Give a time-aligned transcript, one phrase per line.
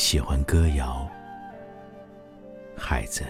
[0.00, 1.06] 喜欢歌谣，
[2.74, 3.22] 孩子。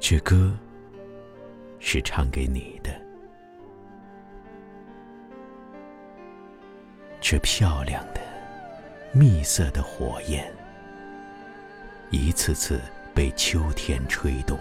[0.00, 0.56] 这歌
[1.78, 2.90] 是唱给你的。
[7.20, 8.20] 这漂亮的、
[9.12, 10.50] 蜜色的火焰，
[12.10, 12.80] 一次次
[13.14, 14.58] 被秋天吹动。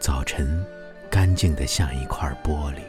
[0.00, 0.64] 早晨，
[1.08, 2.80] 干净的像一块玻璃，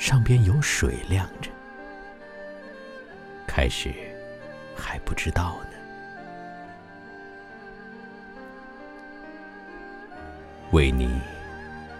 [0.00, 1.50] 上边有水亮着。
[3.46, 3.92] 开始
[4.74, 5.76] 还不知道呢。
[10.70, 11.20] 为你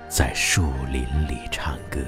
[0.08, 2.00] 在树林里唱歌，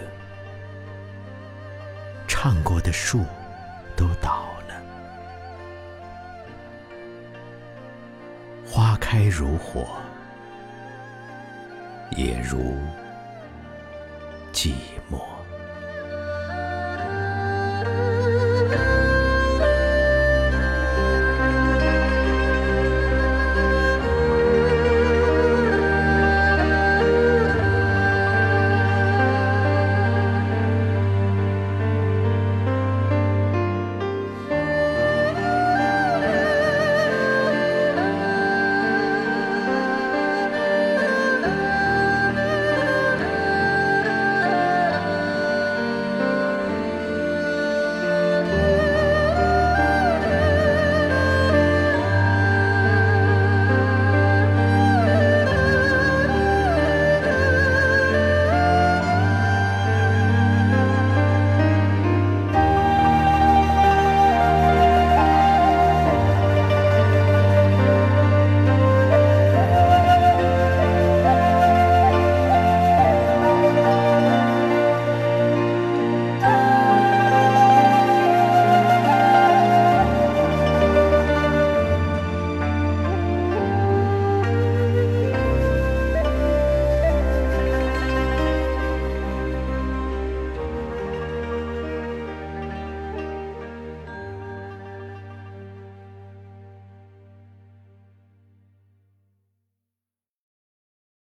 [2.26, 3.26] 唱过的树
[3.94, 4.82] 都倒了，
[8.66, 9.98] 花开如火。
[12.16, 12.76] 也如
[14.52, 14.74] 寂
[15.10, 15.20] 寞。